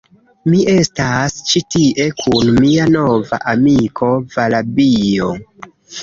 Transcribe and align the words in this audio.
Mi 0.51 0.59
estas 0.75 1.33
ĉi 1.49 1.59
tie 1.75 2.07
kun 2.21 2.49
mia 2.63 2.87
nova 2.93 3.39
amiko, 3.51 4.09
Valabio. 4.37 5.29